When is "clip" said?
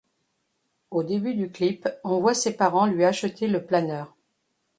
1.51-1.87